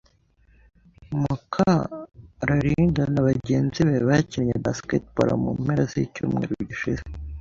[1.21, 7.03] Mukurarinda na bagenzi be bakinnye basketball mu mpera zicyumweru gishize.